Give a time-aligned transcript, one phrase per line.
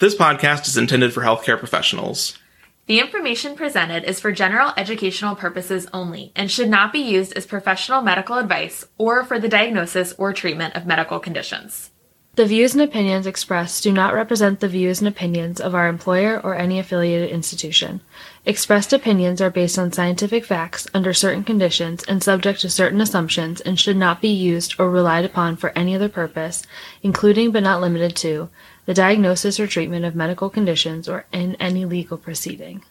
[0.00, 2.38] This podcast is intended for healthcare professionals.
[2.86, 7.44] The information presented is for general educational purposes only and should not be used as
[7.44, 11.90] professional medical advice or for the diagnosis or treatment of medical conditions.
[12.36, 16.40] The views and opinions expressed do not represent the views and opinions of our employer
[16.42, 18.00] or any affiliated institution.
[18.46, 23.60] Expressed opinions are based on scientific facts under certain conditions and subject to certain assumptions
[23.60, 26.62] and should not be used or relied upon for any other purpose,
[27.02, 28.48] including but not limited to
[28.90, 32.82] the diagnosis or treatment of medical conditions, or in any legal proceeding.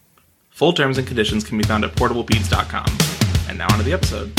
[0.49, 2.85] Full terms and conditions can be found at portablepeds.com.
[3.49, 4.31] And now on to the episode.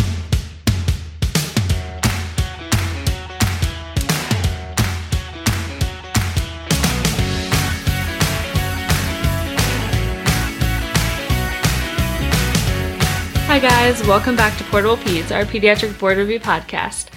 [13.48, 14.02] Hi, guys.
[14.06, 17.08] Welcome back to Portable Peds, our pediatric board review podcast.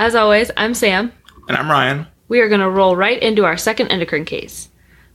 [0.00, 1.12] As always, I'm Sam.
[1.46, 4.70] And I'm Ryan we are going to roll right into our second endocrine case.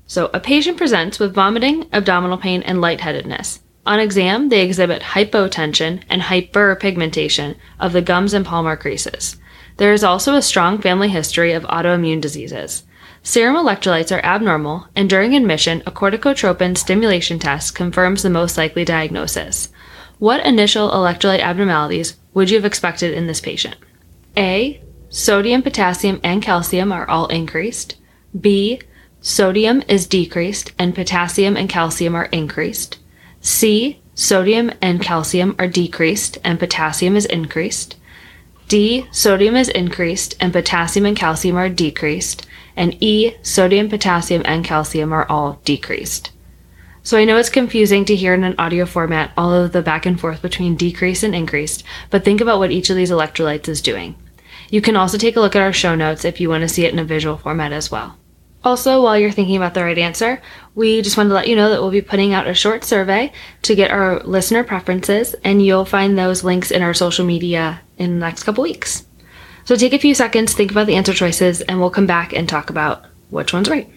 [0.05, 3.59] So, a patient presents with vomiting, abdominal pain, and lightheadedness.
[3.87, 9.35] On exam, they exhibit hypotension and hyperpigmentation of the gums and palmar creases.
[9.77, 12.83] There is also a strong family history of autoimmune diseases.
[13.23, 18.85] Serum electrolytes are abnormal, and during admission, a corticotropin stimulation test confirms the most likely
[18.85, 19.69] diagnosis.
[20.19, 23.77] What initial electrolyte abnormalities would you have expected in this patient?
[24.37, 24.83] A.
[25.09, 27.95] Sodium, potassium, and calcium are all increased.
[28.39, 28.81] B.
[29.21, 32.97] Sodium is decreased and potassium and calcium are increased.
[33.39, 34.01] C.
[34.13, 37.95] Sodium and calcium are decreased and potassium is increased.
[38.67, 39.07] D.
[39.11, 42.45] Sodium is increased and potassium and calcium are decreased.
[42.75, 43.35] And E.
[43.41, 46.31] Sodium, potassium, and calcium are all decreased.
[47.01, 50.05] So I know it's confusing to hear in an audio format all of the back
[50.05, 53.81] and forth between decreased and increased, but think about what each of these electrolytes is
[53.81, 54.15] doing.
[54.69, 56.85] You can also take a look at our show notes if you want to see
[56.85, 58.17] it in a visual format as well.
[58.63, 60.41] Also, while you're thinking about the right answer,
[60.75, 63.31] we just wanted to let you know that we'll be putting out a short survey
[63.61, 68.19] to get our listener preferences, and you'll find those links in our social media in
[68.19, 69.05] the next couple weeks.
[69.63, 72.49] So take a few seconds, think about the answer choices, and we'll come back and
[72.49, 73.89] talk about which one's right.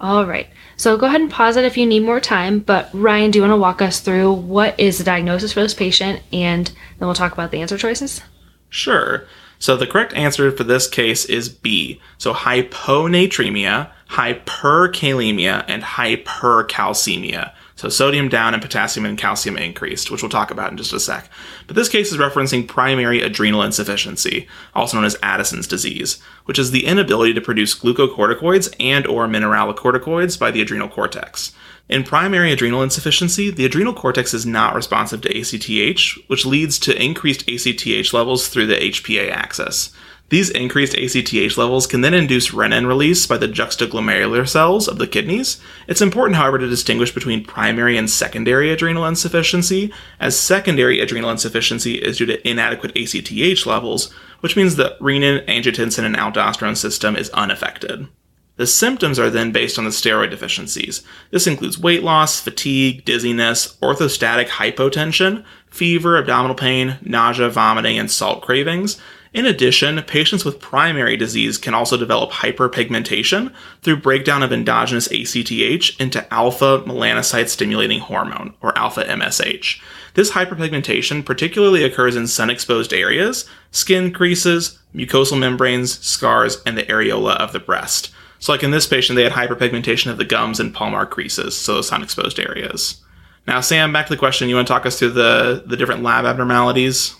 [0.00, 0.48] All right.
[0.76, 2.58] So go ahead and pause it if you need more time.
[2.58, 5.74] But Ryan, do you want to walk us through what is the diagnosis for this
[5.74, 8.20] patient and then we'll talk about the answer choices?
[8.68, 9.26] Sure.
[9.58, 12.00] So the correct answer for this case is B.
[12.18, 17.52] So hyponatremia, hyperkalemia, and hypercalcemia.
[17.76, 21.00] So sodium down and potassium and calcium increased, which we'll talk about in just a
[21.00, 21.28] sec.
[21.66, 26.70] But this case is referencing primary adrenal insufficiency, also known as Addison's disease, which is
[26.70, 31.52] the inability to produce glucocorticoids and or mineralocorticoids by the adrenal cortex.
[31.88, 37.02] In primary adrenal insufficiency, the adrenal cortex is not responsive to ACTH, which leads to
[37.02, 39.92] increased ACTH levels through the HPA axis.
[40.34, 45.06] These increased ACTH levels can then induce renin release by the juxtaglomerular cells of the
[45.06, 45.60] kidneys.
[45.86, 52.02] It's important, however, to distinguish between primary and secondary adrenal insufficiency, as secondary adrenal insufficiency
[52.02, 57.30] is due to inadequate ACTH levels, which means the renin, angiotensin, and aldosterone system is
[57.30, 58.08] unaffected.
[58.56, 61.04] The symptoms are then based on the steroid deficiencies.
[61.30, 68.42] This includes weight loss, fatigue, dizziness, orthostatic hypotension, fever, abdominal pain, nausea, vomiting, and salt
[68.42, 69.00] cravings,
[69.34, 73.52] in addition, patients with primary disease can also develop hyperpigmentation
[73.82, 79.82] through breakdown of endogenous ACTH into alpha melanocyte stimulating hormone, or alpha MSH.
[80.14, 86.84] This hyperpigmentation particularly occurs in sun exposed areas, skin creases, mucosal membranes, scars, and the
[86.84, 88.12] areola of the breast.
[88.38, 91.82] So, like in this patient, they had hyperpigmentation of the gums and palmar creases, so
[91.82, 93.02] sun exposed areas.
[93.48, 94.48] Now, Sam, back to the question.
[94.48, 97.16] You want to talk us through the, the different lab abnormalities?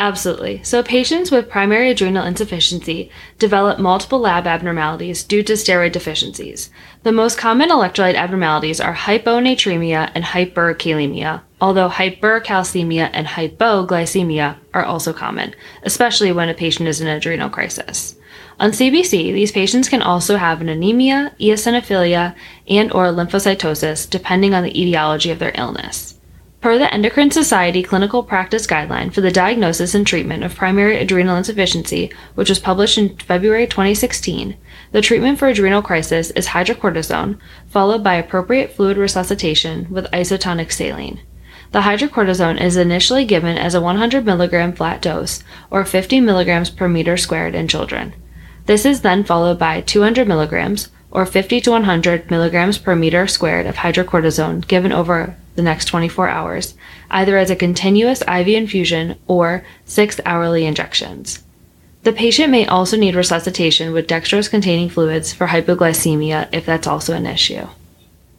[0.00, 0.60] Absolutely.
[0.62, 6.70] So, patients with primary adrenal insufficiency develop multiple lab abnormalities due to steroid deficiencies.
[7.02, 15.12] The most common electrolyte abnormalities are hyponatremia and hyperkalemia, although hypercalcemia and hypoglycemia are also
[15.12, 18.14] common, especially when a patient is in adrenal crisis.
[18.60, 22.36] On CBC, these patients can also have an anemia, eosinophilia,
[22.68, 26.17] and or lymphocytosis depending on the etiology of their illness.
[26.68, 31.38] Per the Endocrine Society Clinical Practice Guideline for the Diagnosis and Treatment of Primary Adrenal
[31.38, 34.54] Insufficiency, which was published in February 2016,
[34.92, 37.38] the treatment for adrenal crisis is hydrocortisone,
[37.68, 41.20] followed by appropriate fluid resuscitation with isotonic saline.
[41.72, 46.86] The hydrocortisone is initially given as a 100 mg flat dose, or 50 mg per
[46.86, 48.12] meter squared in children.
[48.66, 53.64] This is then followed by 200 mg, or 50 to 100 mg per meter squared
[53.64, 56.74] of hydrocortisone given over the next 24 hours,
[57.10, 61.42] either as a continuous IV infusion or six hourly injections.
[62.04, 67.12] The patient may also need resuscitation with dextrose containing fluids for hypoglycemia if that's also
[67.12, 67.66] an issue.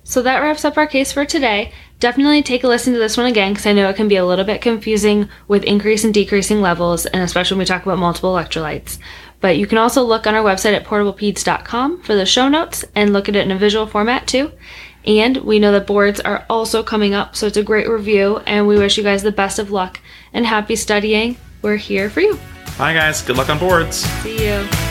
[0.06, 1.74] So that wraps up our case for today.
[2.00, 4.25] Definitely take a listen to this one again because I know it can be a
[4.25, 8.33] little bit confusing with increase and decreasing levels, and especially when we talk about multiple
[8.33, 8.98] electrolytes.
[9.42, 13.13] But you can also look on our website at portablepeds.com for the show notes and
[13.13, 14.51] look at it in a visual format too.
[15.10, 18.68] And we know that boards are also coming up, so it's a great review, and
[18.68, 20.00] we wish you guys the best of luck
[20.34, 21.36] and happy studying.
[21.64, 22.40] We're here for you.
[22.78, 23.24] Bye, guys.
[23.24, 23.98] Good luck on boards.
[24.22, 24.89] See you.